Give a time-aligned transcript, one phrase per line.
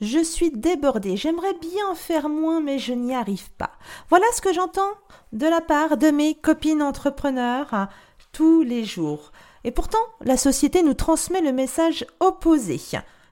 [0.00, 3.72] Je suis débordée, j'aimerais bien faire moins mais je n'y arrive pas.
[4.08, 4.92] Voilà ce que j'entends
[5.32, 7.88] de la part de mes copines entrepreneurs hein,
[8.32, 9.30] tous les jours.
[9.64, 12.80] Et pourtant, la société nous transmet le message opposé.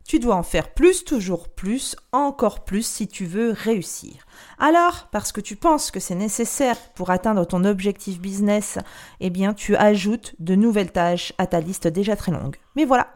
[0.08, 4.14] Tu dois en faire plus, toujours plus, encore plus si tu veux réussir.
[4.59, 8.79] Alors, parce que tu penses que c'est nécessaire pour atteindre ton objectif business,
[9.20, 12.56] eh bien, tu ajoutes de nouvelles tâches à ta liste déjà très longue.
[12.74, 13.09] Mais voilà,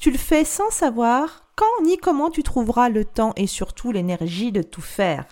[0.00, 4.50] tu le fais sans savoir quand ni comment tu trouveras le temps et surtout l'énergie
[4.50, 5.26] de tout faire.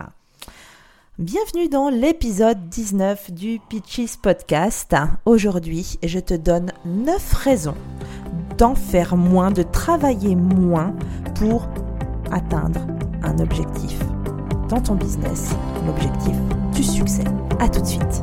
[1.19, 4.95] Bienvenue dans l'épisode 19 du Pitches Podcast.
[5.25, 7.75] Aujourd'hui, je te donne 9 raisons
[8.59, 10.93] d'en faire moins, de travailler moins
[11.37, 11.69] pour
[12.31, 12.81] atteindre
[13.23, 13.99] un objectif
[14.69, 15.55] dans ton business,
[15.87, 16.35] l'objectif
[16.75, 17.25] du succès.
[17.61, 18.23] À tout de suite.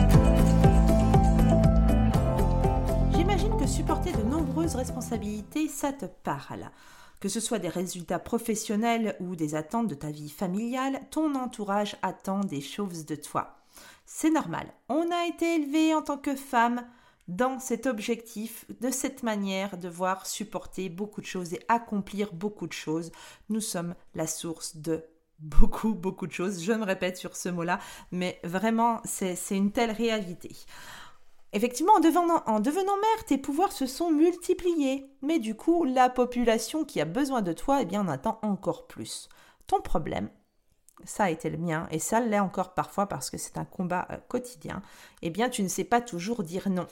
[3.67, 6.71] Supporter de nombreuses responsabilités, ça te parle.
[7.19, 11.95] Que ce soit des résultats professionnels ou des attentes de ta vie familiale, ton entourage
[12.01, 13.57] attend des choses de toi.
[14.05, 14.67] C'est normal.
[14.89, 16.83] On a été élevé en tant que femme
[17.27, 22.73] dans cet objectif, de cette manière, devoir supporter beaucoup de choses et accomplir beaucoup de
[22.73, 23.11] choses.
[23.49, 25.05] Nous sommes la source de
[25.39, 26.63] beaucoup, beaucoup de choses.
[26.63, 27.79] Je me répète sur ce mot-là,
[28.11, 30.55] mais vraiment, c'est une telle réalité.
[31.53, 35.09] Effectivement, en devenant, en mère, tes pouvoirs se sont multipliés.
[35.21, 38.87] Mais du coup, la population qui a besoin de toi, eh bien, en attend encore
[38.87, 39.27] plus.
[39.67, 40.29] Ton problème,
[41.03, 44.07] ça a été le mien, et ça l'est encore parfois parce que c'est un combat
[44.11, 44.81] euh, quotidien,
[45.21, 46.87] eh bien, tu ne sais pas toujours dire non.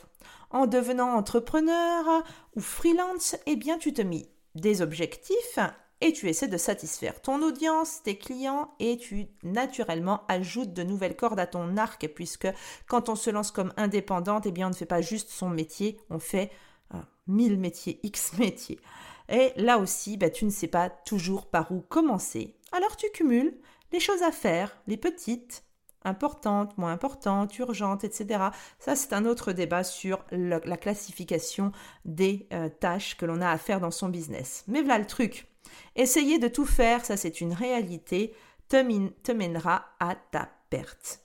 [0.50, 2.24] En devenant entrepreneur
[2.56, 5.60] ou freelance, eh bien, tu te mis des objectifs
[6.02, 11.16] et tu essaies de satisfaire ton audience, tes clients et tu naturellement ajoutes de nouvelles
[11.16, 12.48] cordes à ton arc puisque
[12.88, 16.00] quand on se lance comme indépendante, eh bien on ne fait pas juste son métier,
[16.10, 16.52] on fait
[16.94, 18.80] euh, mille métiers, x métiers.
[19.28, 22.56] Et là aussi, bah, tu ne sais pas toujours par où commencer.
[22.72, 23.56] Alors tu cumules
[23.92, 25.64] les choses à faire, les petites,
[26.06, 28.46] importantes, moins importantes, urgentes, etc.
[28.80, 31.72] Ça, c'est un autre débat sur la classification
[32.06, 34.64] des euh, tâches que l'on a à faire dans son business.
[34.68, 35.49] Mais voilà le truc.
[35.96, 38.34] Essayer de tout faire, ça c'est une réalité,
[38.70, 41.22] te, mènera à ta perte.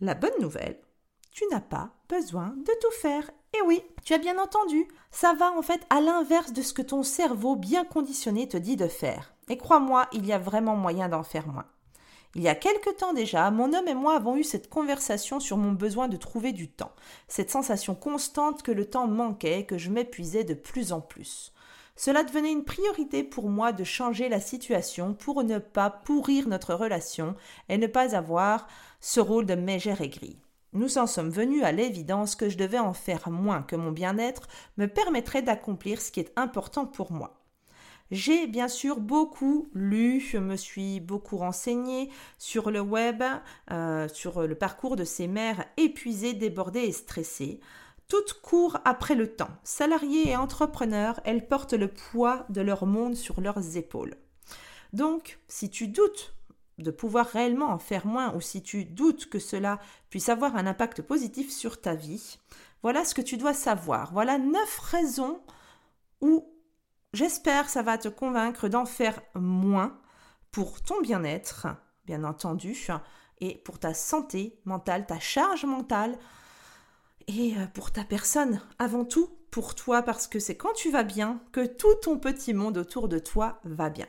[0.00, 0.78] La bonne nouvelle,
[1.32, 3.30] tu n'as pas besoin de tout faire.
[3.56, 6.82] Et oui, tu as bien entendu, ça va en fait à l'inverse de ce que
[6.82, 9.32] ton cerveau bien conditionné te dit de faire.
[9.48, 11.66] Et crois-moi, il y a vraiment moyen d'en faire moins.
[12.34, 15.56] Il y a quelque temps déjà, mon homme et moi avons eu cette conversation sur
[15.56, 16.92] mon besoin de trouver du temps,
[17.26, 21.54] cette sensation constante que le temps manquait, que je m'épuisais de plus en plus.
[21.98, 26.72] Cela devenait une priorité pour moi de changer la situation pour ne pas pourrir notre
[26.72, 27.34] relation
[27.68, 28.68] et ne pas avoir
[29.00, 30.38] ce rôle de mégère aigrie.
[30.74, 34.46] Nous en sommes venus à l'évidence que je devais en faire moins, que mon bien-être
[34.76, 37.42] me permettrait d'accomplir ce qui est important pour moi.
[38.12, 43.24] J'ai bien sûr beaucoup lu, je me suis beaucoup renseignée sur le web,
[43.72, 47.58] euh, sur le parcours de ces mères épuisées, débordées et stressées.
[48.08, 49.50] Toutes courent après le temps.
[49.62, 54.16] Salariés et entrepreneurs, elles portent le poids de leur monde sur leurs épaules.
[54.94, 56.34] Donc, si tu doutes
[56.78, 60.66] de pouvoir réellement en faire moins ou si tu doutes que cela puisse avoir un
[60.66, 62.38] impact positif sur ta vie,
[62.82, 64.12] voilà ce que tu dois savoir.
[64.12, 65.40] Voilà neuf raisons
[66.20, 66.48] où
[67.12, 69.98] j'espère ça va te convaincre d'en faire moins
[70.50, 71.66] pour ton bien-être,
[72.06, 72.74] bien entendu,
[73.40, 76.18] et pour ta santé mentale, ta charge mentale,
[77.28, 81.04] et euh, pour ta personne, avant tout pour toi, parce que c'est quand tu vas
[81.04, 84.06] bien que tout ton petit monde autour de toi va bien.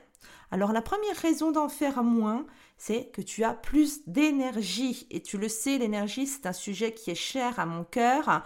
[0.52, 2.46] Alors la première raison d'en faire moins,
[2.78, 5.06] c'est que tu as plus d'énergie.
[5.12, 8.44] Et tu le sais, l'énergie, c'est un sujet qui est cher à mon cœur.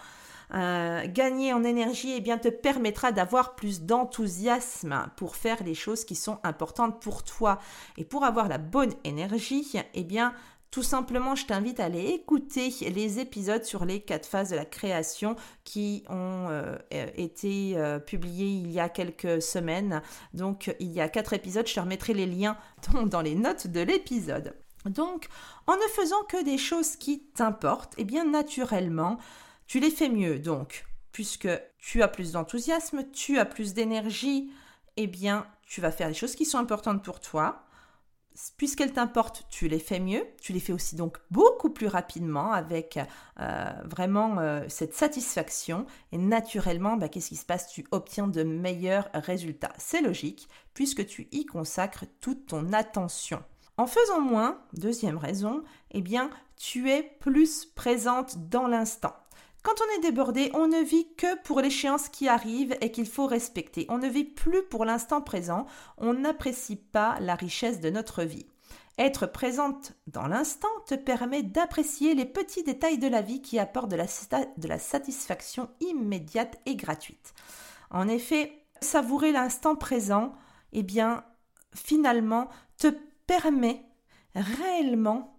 [0.53, 6.03] Euh, gagner en énergie eh bien, te permettra d'avoir plus d'enthousiasme pour faire les choses
[6.03, 7.59] qui sont importantes pour toi.
[7.97, 10.33] Et pour avoir la bonne énergie, eh bien,
[10.73, 14.65] tout simplement, je t'invite à aller écouter les épisodes sur les quatre phases de la
[14.65, 20.01] création qui ont euh, été euh, publiés il y a quelques semaines.
[20.33, 21.67] Donc, il y a quatre épisodes.
[21.67, 22.57] Je te remettrai les liens
[23.05, 24.55] dans les notes de l'épisode.
[24.85, 25.27] Donc,
[25.67, 29.19] en ne faisant que des choses qui t'importent, eh bien, naturellement,
[29.67, 30.39] tu les fais mieux.
[30.39, 34.51] Donc, puisque tu as plus d'enthousiasme, tu as plus d'énergie,
[34.97, 37.62] eh bien, tu vas faire les choses qui sont importantes pour toi
[38.57, 42.99] puisqu'elles t'importent, tu les fais mieux, tu les fais aussi donc beaucoup plus rapidement avec
[43.39, 47.67] euh, vraiment euh, cette satisfaction et naturellement, bah, qu'est-ce qui se passe?
[47.69, 49.73] Tu obtiens de meilleurs résultats.
[49.77, 53.43] C'est logique puisque tu y consacres toute ton attention.
[53.77, 59.15] En faisant moins, deuxième raison, eh bien, tu es plus présente dans l'instant.
[59.63, 63.27] Quand on est débordé, on ne vit que pour l'échéance qui arrive et qu'il faut
[63.27, 63.85] respecter.
[63.87, 65.65] On ne vit plus pour l'instant présent.
[65.97, 68.45] On n'apprécie pas la richesse de notre vie.
[68.97, 73.89] Être présente dans l'instant te permet d'apprécier les petits détails de la vie qui apportent
[73.89, 77.33] de la, satisfaction immédiate et gratuite.
[77.89, 80.33] En effet, savourer l'instant présent,
[80.73, 81.23] eh bien,
[81.73, 82.87] finalement, te
[83.25, 83.85] permet
[84.35, 85.37] réellement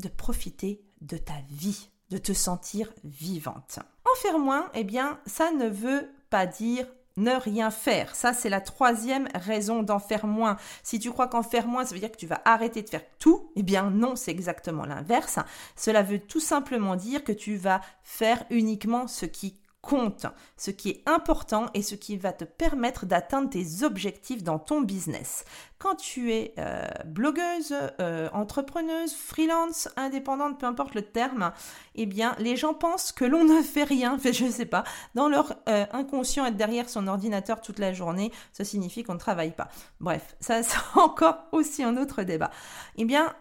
[0.00, 3.78] de profiter de ta vie de te sentir vivante.
[4.10, 6.86] En faire moins, eh bien, ça ne veut pas dire
[7.18, 8.14] ne rien faire.
[8.14, 10.56] Ça, c'est la troisième raison d'en faire moins.
[10.82, 13.04] Si tu crois qu'en faire moins, ça veut dire que tu vas arrêter de faire
[13.18, 15.38] tout, eh bien non, c'est exactement l'inverse.
[15.76, 19.56] Cela veut tout simplement dire que tu vas faire uniquement ce qui
[19.88, 20.26] compte,
[20.58, 24.82] ce qui est important et ce qui va te permettre d'atteindre tes objectifs dans ton
[24.82, 25.46] business.
[25.78, 31.52] Quand tu es euh, blogueuse, euh, entrepreneuse, freelance, indépendante, peu importe le terme,
[31.94, 34.18] eh bien, les gens pensent que l'on ne fait rien.
[34.22, 34.84] je ne sais pas.
[35.14, 39.18] Dans leur euh, inconscient, être derrière son ordinateur toute la journée, ça signifie qu'on ne
[39.18, 39.68] travaille pas.
[40.00, 42.50] Bref, ça, c'est encore aussi un autre débat.
[42.96, 43.34] Eh bien,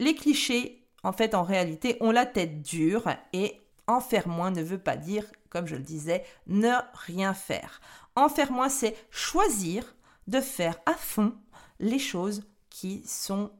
[0.00, 4.62] les clichés, en fait, en réalité, ont la tête dure et en faire moins ne
[4.62, 5.24] veut pas dire,
[5.54, 7.80] comme je le disais, ne rien faire.
[8.16, 9.94] En faire moins, c'est choisir
[10.26, 11.32] de faire à fond
[11.78, 13.52] les choses qui sont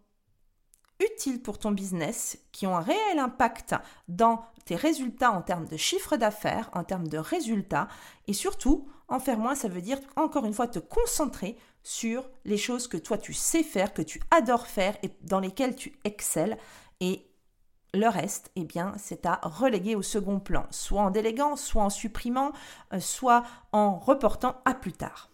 [0.98, 3.76] utiles pour ton business, qui ont un réel impact
[4.08, 7.86] dans tes résultats en termes de chiffre d'affaires, en termes de résultats,
[8.26, 12.56] et surtout, en faire moins, ça veut dire encore une fois te concentrer sur les
[12.56, 16.58] choses que toi tu sais faire, que tu adores faire et dans lesquelles tu excelles,
[17.94, 21.90] le reste, eh bien, c'est à reléguer au second plan, soit en déléguant, soit en
[21.90, 22.52] supprimant,
[22.92, 25.30] euh, soit en reportant à plus tard.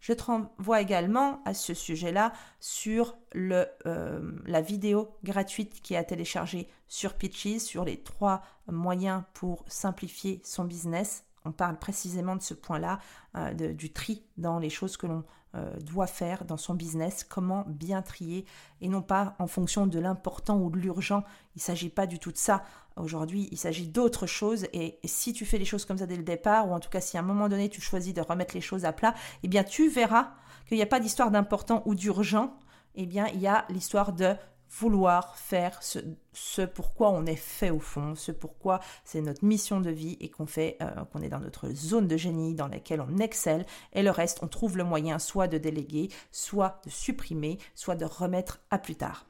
[0.00, 6.04] Je te renvoie également à ce sujet-là sur euh, la vidéo gratuite qui est à
[6.04, 11.24] télécharger sur Pitches, sur les trois moyens pour simplifier son business.
[11.44, 12.98] On parle précisément de ce point-là,
[13.36, 15.24] euh, du tri dans les choses que l'on
[15.54, 18.44] euh, doit faire dans son business, comment bien trier
[18.82, 21.24] et non pas en fonction de l'important ou de l'urgent.
[21.56, 22.62] Il ne s'agit pas du tout de ça.
[22.96, 26.22] Aujourd'hui, il s'agit d'autre chose et, si tu fais les choses comme ça dès le
[26.22, 28.60] départ, ou en tout cas si à un moment donné tu choisis de remettre les
[28.60, 30.32] choses à plat, eh bien tu verras
[30.66, 32.54] qu'il n'y a pas d'histoire d'important ou d'urgent,
[32.94, 34.34] eh bien il y a l'histoire de
[34.70, 35.98] vouloir faire ce,
[36.32, 40.28] ce, pourquoi on est fait au fond, ce pourquoi c'est notre mission de vie et
[40.28, 44.02] qu'on fait, euh, qu'on est dans notre zone de génie dans laquelle on excelle et
[44.02, 48.60] le reste, on trouve le moyen soit de déléguer, soit de supprimer, soit de remettre
[48.70, 49.26] à plus tard.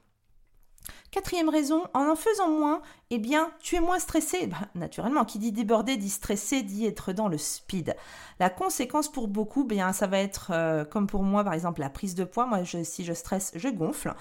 [1.11, 4.46] Quatrième raison, en en faisant moins, eh bien, tu es moins stressé.
[4.46, 7.96] Bah, naturellement, qui dit déborder dit stressé, dit être dans le speed.
[8.40, 11.80] La conséquence pour beaucoup, eh bien, ça va être euh, comme pour moi, par exemple,
[11.80, 12.47] la prise de poids.
[12.47, 14.14] Moi, si je stresse, je gonfle.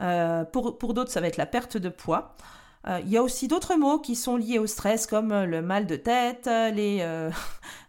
[0.00, 2.34] Euh, pour pour d'autres, ça va être la perte de poids.
[2.86, 5.62] Euh, il y a aussi d'autres mots qui sont liés au stress comme euh, le
[5.62, 6.98] mal de tête, euh, les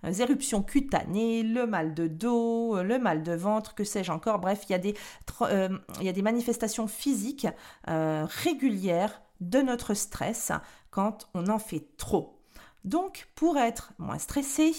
[0.21, 4.39] éruptions cutanées, le mal de dos, le mal de ventre, que sais-je encore.
[4.39, 4.95] Bref, il y, a des,
[5.50, 7.47] il y a des manifestations physiques
[7.85, 10.51] régulières de notre stress
[10.91, 12.39] quand on en fait trop.
[12.85, 14.73] Donc, pour être moins stressé,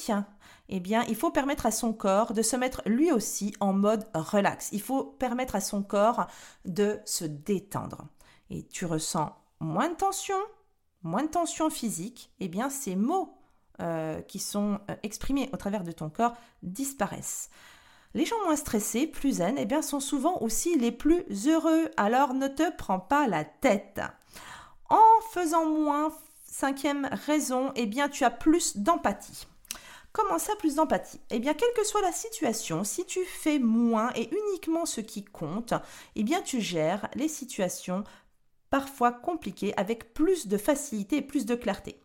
[0.68, 4.06] eh bien, il faut permettre à son corps de se mettre lui aussi en mode
[4.14, 4.68] relax.
[4.72, 6.26] Il faut permettre à son corps
[6.66, 8.06] de se détendre.
[8.50, 10.38] Et tu ressens moins de tension,
[11.02, 13.38] moins de tension physique, eh bien ces mots
[13.80, 17.50] euh, qui sont euh, exprimés au travers de ton corps disparaissent.
[18.14, 21.90] Les gens moins stressés, plus zen, eh bien, sont souvent aussi les plus heureux.
[21.96, 24.00] Alors ne te prends pas la tête.
[24.88, 26.12] En faisant moins,
[26.48, 29.48] cinquième raison, eh bien, tu as plus d'empathie.
[30.12, 31.20] Comment ça, plus d'empathie?
[31.30, 35.24] Eh bien, quelle que soit la situation, si tu fais moins et uniquement ce qui
[35.24, 35.74] compte,
[36.14, 38.04] eh bien, tu gères les situations
[38.74, 42.00] parfois compliqué avec plus de facilité et plus de clarté.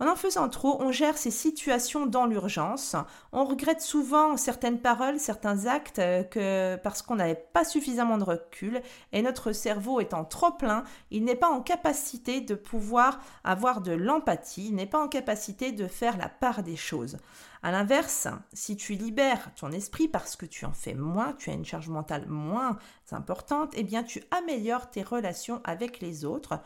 [0.00, 2.96] En en faisant trop, on gère ces situations dans l'urgence.
[3.32, 8.80] On regrette souvent certaines paroles, certains actes euh, parce qu'on n'avait pas suffisamment de recul
[9.12, 13.92] et notre cerveau étant trop plein, il n'est pas en capacité de pouvoir avoir de
[13.92, 17.18] l'empathie, il n'est pas en capacité de faire la part des choses.
[17.62, 21.54] À l'inverse, si tu libères ton esprit parce que tu en fais moins, tu as
[21.54, 22.78] une charge mentale moins
[23.10, 26.60] importante, eh bien tu améliores tes relations avec les autres.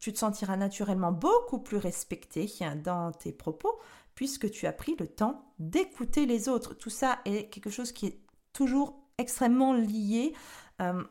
[0.00, 2.50] Tu te sentiras naturellement beaucoup plus respecté
[2.84, 3.78] dans tes propos
[4.14, 6.74] puisque tu as pris le temps d'écouter les autres.
[6.74, 8.18] Tout ça est quelque chose qui est
[8.52, 10.34] toujours extrêmement lié.
[10.80, 11.02] Euh,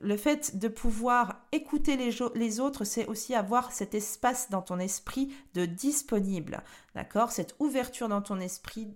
[0.00, 5.34] le fait de pouvoir écouter les, autres, c'est aussi avoir cet espace dans ton esprit
[5.54, 6.62] de disponible,
[6.94, 7.32] d'accord?
[7.32, 8.94] Cette ouverture dans ton esprit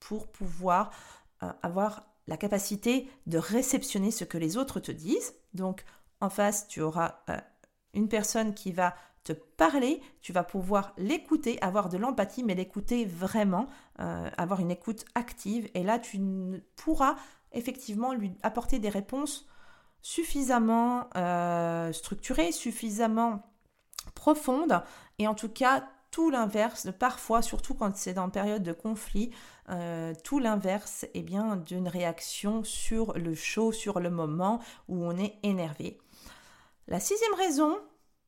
[0.00, 0.90] pour pouvoir
[1.42, 5.34] euh, avoir la capacité de réceptionner ce que les autres te disent.
[5.54, 5.84] Donc,
[6.20, 7.36] en face, tu auras euh,
[7.94, 13.04] une personne qui va te parler, tu vas pouvoir l'écouter, avoir de l'empathie, mais l'écouter
[13.04, 13.68] vraiment,
[14.00, 15.68] euh, avoir une écoute active.
[15.74, 16.18] Et là, tu
[16.76, 17.16] pourras
[17.52, 19.46] effectivement lui apporter des réponses
[20.02, 23.42] suffisamment euh, structurée, suffisamment
[24.14, 24.82] profonde,
[25.18, 29.30] et en tout cas tout l'inverse, parfois, surtout quand c'est dans période de conflit,
[29.68, 35.16] euh, tout l'inverse eh bien d'une réaction sur le chaud, sur le moment où on
[35.16, 35.98] est énervé.
[36.88, 37.78] La sixième raison,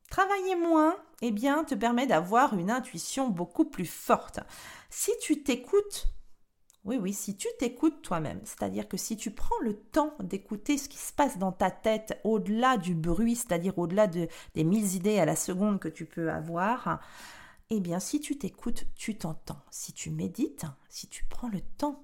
[0.09, 4.39] travailler moins, eh bien, te permet d'avoir une intuition beaucoup plus forte.
[4.89, 6.05] Si tu t'écoutes
[6.85, 10.89] oui, oui, si tu t'écoutes toi-même, c'est-à-dire que si tu prends le temps d'écouter ce
[10.89, 15.19] qui se passe dans ta tête au-delà du bruit, c'est-à-dire au-delà de, des mille idées
[15.19, 16.99] à la seconde que tu peux avoir,
[17.69, 19.61] eh bien si tu t'écoutes, tu t'entends.
[19.71, 22.03] Si tu médites, si tu prends le temps,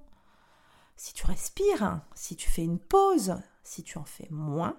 [0.96, 4.78] si tu respires, si tu fais une pause, si tu en fais moins,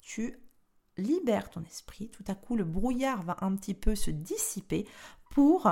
[0.00, 0.38] tu
[0.96, 2.08] libères ton esprit.
[2.08, 4.86] Tout à coup, le brouillard va un petit peu se dissiper
[5.30, 5.68] pour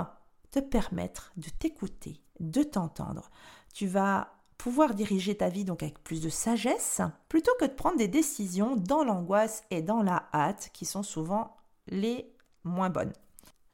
[0.50, 3.30] te permettre de t'écouter, de t'entendre.
[3.72, 7.96] Tu vas pouvoir diriger ta vie donc avec plus de sagesse plutôt que de prendre
[7.96, 11.56] des décisions dans l'angoisse et dans la hâte qui sont souvent
[11.88, 12.32] les
[12.64, 13.12] moins bonnes.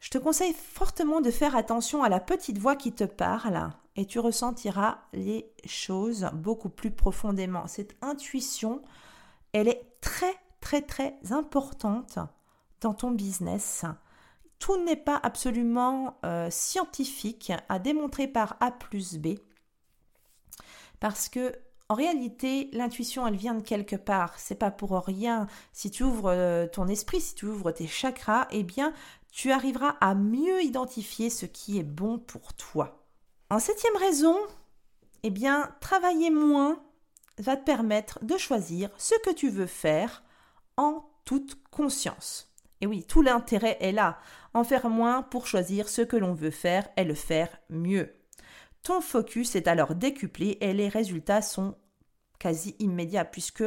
[0.01, 4.07] Je te conseille fortement de faire attention à la petite voix qui te parle et
[4.07, 7.67] tu ressentiras les choses beaucoup plus profondément.
[7.67, 8.81] Cette intuition,
[9.53, 12.19] elle est très très très importante
[12.81, 13.85] dans ton business
[14.59, 19.39] tout n'est pas absolument euh, scientifique à démontrer par A plus B.
[21.01, 21.53] Parce que
[21.91, 24.39] en réalité, l'intuition, elle vient de quelque part.
[24.39, 25.47] C'est pas pour rien.
[25.73, 28.93] Si tu ouvres euh, ton esprit, si tu ouvres tes chakras, eh bien,
[29.33, 33.07] tu arriveras à mieux identifier ce qui est bon pour toi.
[33.49, 34.37] En septième raison,
[35.23, 36.83] eh bien, travailler moins
[37.39, 40.23] va te permettre de choisir ce que tu veux faire
[40.77, 42.53] en toute conscience.
[42.81, 44.19] Et oui, tout l'intérêt est là.
[44.55, 48.15] En faire moins pour choisir ce que l'on veut faire et le faire mieux.
[48.83, 51.77] Ton focus est alors décuplé et les résultats sont
[52.39, 53.65] quasi immédiats puisque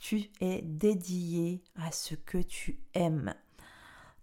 [0.00, 3.34] tu es dédié à ce que tu aimes.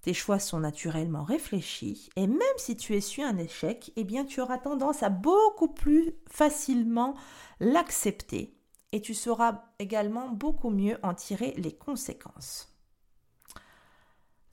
[0.01, 4.41] Tes choix sont naturellement réfléchis et même si tu essuies un échec, eh bien tu
[4.41, 7.15] auras tendance à beaucoup plus facilement
[7.59, 8.53] l'accepter
[8.91, 12.72] et tu sauras également beaucoup mieux en tirer les conséquences.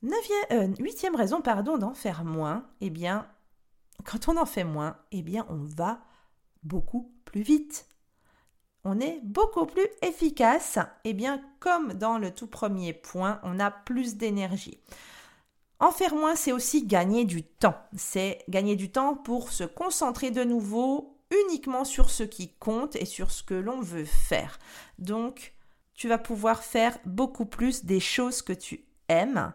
[0.04, 3.26] Euh, huitième raison, pardon, d'en faire moins, eh bien,
[4.04, 6.00] quand on en fait moins, eh bien, on va
[6.62, 7.87] beaucoup plus vite.
[8.85, 10.78] On est beaucoup plus efficace.
[11.04, 14.78] Eh bien, comme dans le tout premier point, on a plus d'énergie.
[15.80, 17.76] En faire moins, c'est aussi gagner du temps.
[17.97, 23.04] C'est gagner du temps pour se concentrer de nouveau uniquement sur ce qui compte et
[23.04, 24.59] sur ce que l'on veut faire.
[24.99, 25.54] Donc,
[25.95, 29.52] tu vas pouvoir faire beaucoup plus des choses que tu aimes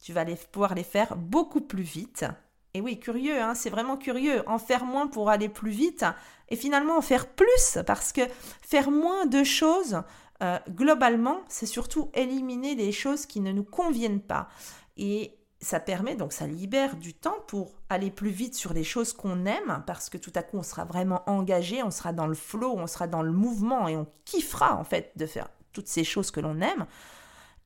[0.00, 2.24] tu vas pouvoir les faire beaucoup plus vite.
[2.72, 4.42] Et oui, curieux, hein, c'est vraiment curieux.
[4.48, 6.04] En faire moins pour aller plus vite
[6.48, 8.22] et finalement en faire plus parce que
[8.62, 10.02] faire moins de choses,
[10.42, 14.48] euh, globalement, c'est surtout éliminer les choses qui ne nous conviennent pas.
[14.96, 19.12] Et ça permet, donc ça libère du temps pour aller plus vite sur les choses
[19.12, 22.34] qu'on aime parce que tout à coup on sera vraiment engagé, on sera dans le
[22.34, 26.04] flow, on sera dans le mouvement et on kiffera en fait de faire toutes ces
[26.04, 26.86] choses que l'on aime.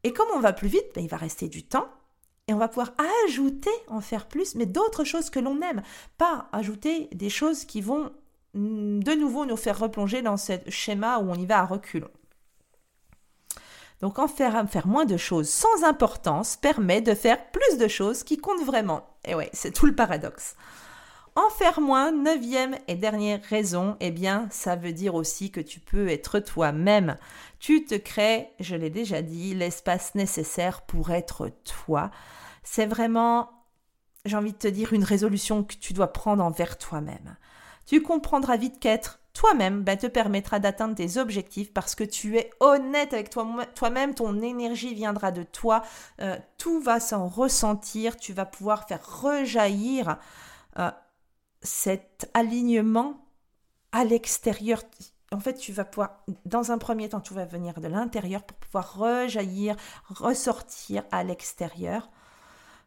[0.03, 1.89] Et comme on va plus vite, ben, il va rester du temps
[2.47, 2.93] et on va pouvoir
[3.27, 5.83] ajouter, en faire plus, mais d'autres choses que l'on aime.
[6.19, 8.13] Pas ajouter des choses qui vont
[8.55, 12.11] mm, de nouveau nous faire replonger dans ce schéma où on y va à reculons.
[14.01, 18.23] Donc en faire, faire moins de choses sans importance permet de faire plus de choses
[18.23, 19.07] qui comptent vraiment.
[19.25, 20.57] Et ouais, c'est tout le paradoxe.
[21.37, 25.81] En faire moins, neuvième et dernière raison, eh bien, ça veut dire aussi que tu
[25.81, 27.17] peux être toi-même.
[27.59, 32.11] Tu te crées, je l'ai déjà dit, l'espace nécessaire pour être toi.
[32.63, 33.51] C'est vraiment
[34.25, 37.37] j'ai envie de te dire, une résolution que tu dois prendre envers toi-même.
[37.87, 42.51] Tu comprendras vite qu'être toi-même ben, te permettra d'atteindre tes objectifs parce que tu es
[42.61, 45.83] honnête avec toi-même, ton énergie viendra de toi,
[46.21, 50.19] euh, tout va s'en ressentir, tu vas pouvoir faire rejaillir
[50.79, 50.91] euh,
[51.65, 53.27] cet alignement
[53.91, 54.83] à l'extérieur.
[55.33, 58.57] En fait, tu vas pouvoir, dans un premier temps, tu vas venir de l'intérieur pour
[58.59, 59.75] pouvoir rejaillir,
[60.09, 62.11] ressortir à l'extérieur.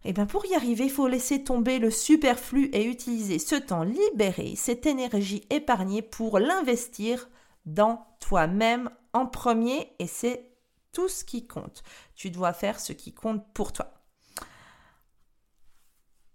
[0.03, 3.55] Et eh bien pour y arriver, il faut laisser tomber le superflu et utiliser ce
[3.55, 7.27] temps libéré, cette énergie épargnée pour l'investir
[7.65, 10.51] dans toi-même en premier et c'est
[10.93, 11.83] tout ce qui compte.
[12.15, 13.91] Tu dois faire ce qui compte pour toi.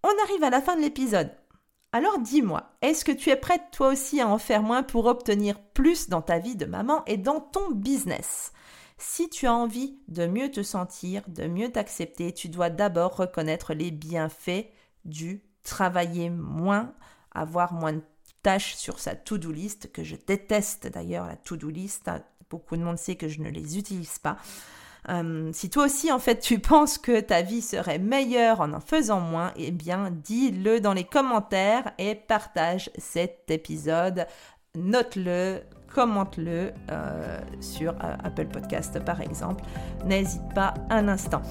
[0.05, 1.31] On arrive à la fin de l'épisode.
[1.95, 5.61] Alors dis-moi, est-ce que tu es prête toi aussi à en faire moins pour obtenir
[5.61, 8.53] plus dans ta vie de maman et dans ton business?
[8.97, 13.75] Si tu as envie de mieux te sentir, de mieux t'accepter, tu dois d'abord reconnaître
[13.75, 14.69] les bienfaits
[15.05, 16.95] du travailler moins,
[17.31, 18.03] avoir moins de
[18.43, 22.11] tâches sur sa to-do list, que je déteste d'ailleurs la to-do list.
[22.49, 24.39] Beaucoup de monde sait que je ne les utilise pas.
[25.09, 28.81] Euh, si toi aussi, en fait, tu penses que ta vie serait meilleure en en
[28.81, 34.27] faisant moins, eh bien, dis-le dans les commentaires et partage cet épisode.
[34.75, 35.61] Note-le,
[35.95, 39.65] commente-le euh, sur euh, Apple Podcast par exemple.
[40.07, 41.43] N'hésite pas un instant.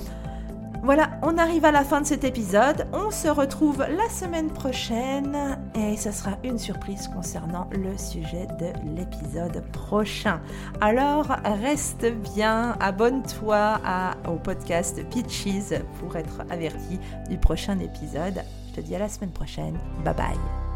[0.83, 2.87] Voilà, on arrive à la fin de cet épisode.
[2.91, 8.73] On se retrouve la semaine prochaine et ce sera une surprise concernant le sujet de
[8.95, 10.41] l'épisode prochain.
[10.81, 11.27] Alors,
[11.61, 13.79] reste bien, abonne-toi
[14.27, 18.41] au podcast Pitches pour être averti du prochain épisode.
[18.69, 19.77] Je te dis à la semaine prochaine.
[20.03, 20.70] Bye bye.